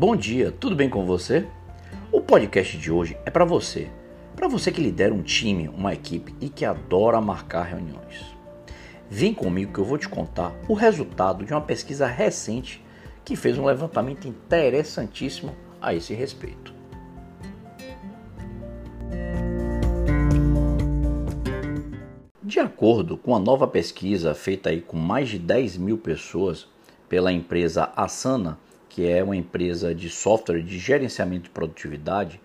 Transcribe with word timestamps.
Bom 0.00 0.16
dia, 0.16 0.50
tudo 0.50 0.74
bem 0.74 0.88
com 0.88 1.04
você? 1.04 1.46
O 2.10 2.22
podcast 2.22 2.78
de 2.78 2.90
hoje 2.90 3.18
é 3.26 3.30
para 3.30 3.44
você, 3.44 3.90
para 4.34 4.48
você 4.48 4.72
que 4.72 4.80
lidera 4.80 5.12
um 5.12 5.20
time, 5.20 5.68
uma 5.68 5.92
equipe 5.92 6.34
e 6.40 6.48
que 6.48 6.64
adora 6.64 7.20
marcar 7.20 7.64
reuniões. 7.64 8.34
Vem 9.10 9.34
comigo 9.34 9.74
que 9.74 9.78
eu 9.78 9.84
vou 9.84 9.98
te 9.98 10.08
contar 10.08 10.54
o 10.66 10.72
resultado 10.72 11.44
de 11.44 11.52
uma 11.52 11.60
pesquisa 11.60 12.06
recente 12.06 12.82
que 13.22 13.36
fez 13.36 13.58
um 13.58 13.66
levantamento 13.66 14.26
interessantíssimo 14.26 15.54
a 15.82 15.92
esse 15.92 16.14
respeito. 16.14 16.72
De 22.42 22.58
acordo 22.58 23.18
com 23.18 23.36
a 23.36 23.38
nova 23.38 23.68
pesquisa 23.68 24.34
feita 24.34 24.70
aí 24.70 24.80
com 24.80 24.96
mais 24.96 25.28
de 25.28 25.38
10 25.38 25.76
mil 25.76 25.98
pessoas 25.98 26.66
pela 27.06 27.30
empresa 27.30 27.92
Asana, 27.94 28.58
que 28.90 29.08
é 29.08 29.22
uma 29.22 29.36
empresa 29.36 29.94
de 29.94 30.10
software 30.10 30.60
de 30.60 30.78
gerenciamento 30.78 31.44
de 31.44 31.50
produtividade, 31.50 32.40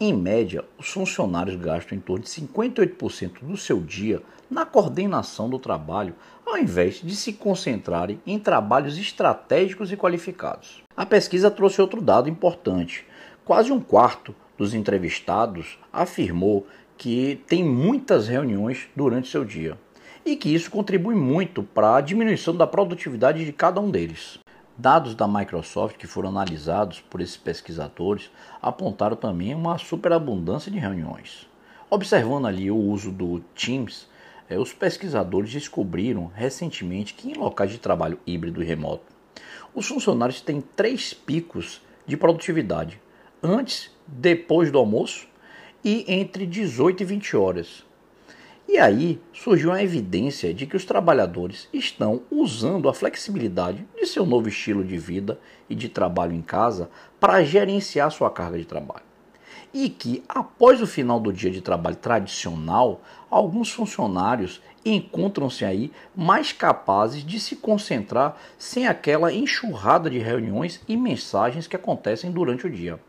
em 0.00 0.14
média, 0.14 0.64
os 0.78 0.88
funcionários 0.88 1.56
gastam 1.56 1.98
em 1.98 2.00
torno 2.00 2.22
de 2.22 2.30
58% 2.30 3.40
do 3.42 3.56
seu 3.56 3.80
dia 3.80 4.22
na 4.48 4.64
coordenação 4.64 5.50
do 5.50 5.58
trabalho, 5.58 6.14
ao 6.46 6.56
invés 6.56 7.00
de 7.02 7.16
se 7.16 7.32
concentrarem 7.32 8.20
em 8.24 8.38
trabalhos 8.38 8.96
estratégicos 8.96 9.90
e 9.90 9.96
qualificados. 9.96 10.84
A 10.96 11.04
pesquisa 11.04 11.50
trouxe 11.50 11.80
outro 11.80 12.00
dado 12.00 12.28
importante: 12.28 13.04
quase 13.44 13.72
um 13.72 13.80
quarto 13.80 14.32
dos 14.56 14.74
entrevistados 14.74 15.78
afirmou 15.92 16.64
que 16.96 17.40
tem 17.48 17.64
muitas 17.64 18.28
reuniões 18.28 18.88
durante 18.94 19.28
seu 19.28 19.44
dia 19.44 19.76
e 20.24 20.36
que 20.36 20.54
isso 20.54 20.70
contribui 20.70 21.16
muito 21.16 21.62
para 21.62 21.96
a 21.96 22.00
diminuição 22.00 22.54
da 22.54 22.68
produtividade 22.68 23.44
de 23.44 23.52
cada 23.52 23.80
um 23.80 23.90
deles. 23.90 24.38
Dados 24.80 25.16
da 25.16 25.26
Microsoft 25.26 25.96
que 25.96 26.06
foram 26.06 26.28
analisados 26.28 27.00
por 27.00 27.20
esses 27.20 27.36
pesquisadores 27.36 28.30
apontaram 28.62 29.16
também 29.16 29.52
uma 29.52 29.76
superabundância 29.76 30.70
de 30.70 30.78
reuniões. 30.78 31.48
Observando 31.90 32.46
ali 32.46 32.70
o 32.70 32.76
uso 32.76 33.10
do 33.10 33.40
Teams, 33.56 34.06
eh, 34.48 34.56
os 34.56 34.72
pesquisadores 34.72 35.50
descobriram 35.50 36.30
recentemente 36.32 37.14
que 37.14 37.28
em 37.28 37.34
locais 37.34 37.72
de 37.72 37.78
trabalho 37.78 38.20
híbrido 38.24 38.62
e 38.62 38.64
remoto, 38.64 39.02
os 39.74 39.84
funcionários 39.88 40.40
têm 40.40 40.60
três 40.60 41.12
picos 41.12 41.82
de 42.06 42.16
produtividade: 42.16 43.00
antes, 43.42 43.90
depois 44.06 44.70
do 44.70 44.78
almoço 44.78 45.26
e 45.82 46.04
entre 46.06 46.46
18 46.46 47.02
e 47.02 47.04
20 47.04 47.36
horas. 47.36 47.87
E 48.68 48.76
aí 48.76 49.18
surgiu 49.32 49.72
a 49.72 49.82
evidência 49.82 50.52
de 50.52 50.66
que 50.66 50.76
os 50.76 50.84
trabalhadores 50.84 51.66
estão 51.72 52.20
usando 52.30 52.86
a 52.86 52.92
flexibilidade 52.92 53.82
de 53.96 54.04
seu 54.04 54.26
novo 54.26 54.46
estilo 54.46 54.84
de 54.84 54.98
vida 54.98 55.40
e 55.70 55.74
de 55.74 55.88
trabalho 55.88 56.34
em 56.34 56.42
casa 56.42 56.90
para 57.18 57.42
gerenciar 57.42 58.10
sua 58.10 58.30
carga 58.30 58.58
de 58.58 58.66
trabalho. 58.66 59.08
E 59.72 59.88
que, 59.88 60.22
após 60.28 60.82
o 60.82 60.86
final 60.86 61.18
do 61.18 61.32
dia 61.32 61.50
de 61.50 61.62
trabalho 61.62 61.96
tradicional, 61.96 63.00
alguns 63.30 63.72
funcionários 63.72 64.60
encontram-se 64.84 65.64
aí 65.64 65.90
mais 66.14 66.52
capazes 66.52 67.24
de 67.24 67.40
se 67.40 67.56
concentrar 67.56 68.36
sem 68.58 68.86
aquela 68.86 69.32
enxurrada 69.32 70.10
de 70.10 70.18
reuniões 70.18 70.78
e 70.86 70.94
mensagens 70.94 71.66
que 71.66 71.76
acontecem 71.76 72.30
durante 72.30 72.66
o 72.66 72.70
dia. 72.70 73.00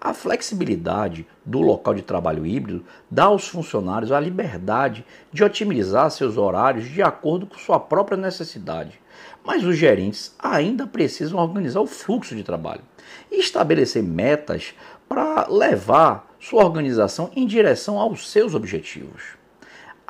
A 0.00 0.14
flexibilidade 0.14 1.26
do 1.44 1.60
local 1.60 1.92
de 1.92 2.00
trabalho 2.00 2.46
híbrido 2.46 2.82
dá 3.10 3.24
aos 3.24 3.46
funcionários 3.46 4.10
a 4.10 4.18
liberdade 4.18 5.04
de 5.30 5.44
otimizar 5.44 6.10
seus 6.10 6.38
horários 6.38 6.88
de 6.88 7.02
acordo 7.02 7.46
com 7.46 7.58
sua 7.58 7.78
própria 7.78 8.16
necessidade. 8.16 8.98
Mas 9.44 9.62
os 9.62 9.76
gerentes 9.76 10.34
ainda 10.38 10.86
precisam 10.86 11.38
organizar 11.38 11.80
o 11.80 11.86
fluxo 11.86 12.34
de 12.34 12.42
trabalho 12.42 12.80
e 13.30 13.40
estabelecer 13.40 14.02
metas 14.02 14.72
para 15.06 15.46
levar 15.48 16.34
sua 16.40 16.64
organização 16.64 17.30
em 17.36 17.46
direção 17.46 17.98
aos 17.98 18.30
seus 18.30 18.54
objetivos. 18.54 19.39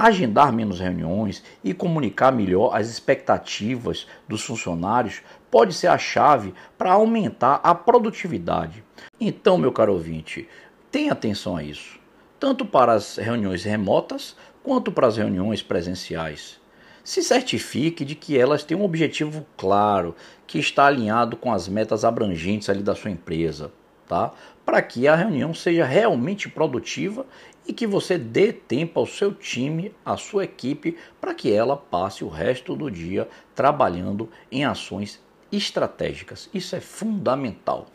Agendar 0.03 0.51
menos 0.51 0.81
reuniões 0.81 1.43
e 1.63 1.75
comunicar 1.75 2.33
melhor 2.33 2.75
as 2.75 2.89
expectativas 2.89 4.07
dos 4.27 4.43
funcionários 4.43 5.21
pode 5.51 5.75
ser 5.75 5.89
a 5.89 5.99
chave 5.99 6.55
para 6.79 6.93
aumentar 6.93 7.61
a 7.63 7.75
produtividade. 7.75 8.83
Então, 9.21 9.59
meu 9.59 9.71
caro 9.71 9.93
ouvinte, 9.93 10.49
tenha 10.91 11.13
atenção 11.13 11.55
a 11.55 11.63
isso, 11.63 12.01
tanto 12.39 12.65
para 12.65 12.95
as 12.95 13.19
reuniões 13.19 13.63
remotas 13.63 14.35
quanto 14.63 14.91
para 14.91 15.07
as 15.07 15.19
reuniões 15.19 15.63
presenciais. 15.63 16.59
Se 17.05 17.23
certifique 17.23 18.03
de 18.03 18.15
que 18.15 18.39
elas 18.39 18.65
têm 18.65 18.79
um 18.79 18.85
objetivo 18.85 19.47
claro, 19.55 20.17
que 20.47 20.59
está 20.59 20.87
alinhado 20.87 21.37
com 21.37 21.53
as 21.53 21.69
metas 21.69 22.07
abrangentes 22.07 22.71
ali 22.71 22.83
da 22.83 22.95
sua 22.95 23.11
empresa, 23.11 23.71
tá? 24.11 24.33
Para 24.67 24.83
que 24.83 25.07
a 25.07 25.15
reunião 25.15 25.55
seja 25.55 25.85
realmente 25.85 26.49
produtiva 26.49 27.25
e 27.65 27.73
que 27.73 27.87
você 27.87 28.19
dê 28.19 28.53
tempo 28.53 28.99
ao 28.99 29.07
seu 29.07 29.33
time, 29.33 29.95
à 30.05 30.17
sua 30.17 30.43
equipe, 30.43 30.97
para 31.21 31.33
que 31.33 31.53
ela 31.53 31.77
passe 31.77 32.25
o 32.25 32.29
resto 32.29 32.75
do 32.75 32.91
dia 32.91 33.29
trabalhando 33.55 34.29
em 34.51 34.65
ações 34.65 35.23
estratégicas. 35.53 36.51
Isso 36.53 36.75
é 36.75 36.81
fundamental. 36.81 37.87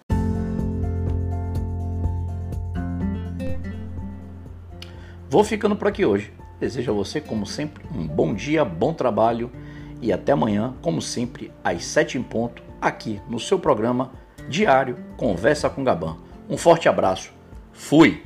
Vou 5.30 5.44
ficando 5.44 5.76
por 5.76 5.90
aqui 5.90 6.06
hoje. 6.06 6.32
Desejo 6.62 6.92
a 6.92 6.96
você, 6.96 7.20
como 7.20 7.46
sempre, 7.46 7.84
um 7.94 8.08
bom 8.08 8.34
dia, 8.34 8.64
bom 8.64 8.94
trabalho 8.94 9.52
e 10.02 10.14
até 10.14 10.32
amanhã, 10.32 10.74
como 10.82 11.02
sempre, 11.02 11.52
às 11.62 11.84
sete 11.84 12.18
em 12.18 12.24
ponto, 12.24 12.64
aqui 12.80 13.22
no 13.28 13.38
seu 13.38 13.60
programa 13.60 14.14
diário 14.48 14.98
Conversa 15.18 15.70
com 15.70 15.84
Gabão. 15.84 16.18
Um 16.50 16.58
forte 16.58 16.88
abraço. 16.88 17.32
Fui! 17.74 18.24